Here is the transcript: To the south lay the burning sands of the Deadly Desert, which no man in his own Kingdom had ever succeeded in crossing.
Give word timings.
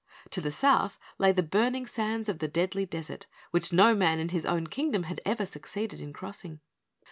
To 0.31 0.41
the 0.41 0.49
south 0.49 0.97
lay 1.19 1.31
the 1.31 1.43
burning 1.43 1.85
sands 1.85 2.27
of 2.27 2.39
the 2.39 2.47
Deadly 2.47 2.87
Desert, 2.87 3.27
which 3.51 3.71
no 3.71 3.93
man 3.93 4.17
in 4.17 4.29
his 4.29 4.47
own 4.47 4.65
Kingdom 4.65 5.03
had 5.03 5.21
ever 5.27 5.45
succeeded 5.45 6.01
in 6.01 6.11
crossing. 6.11 6.59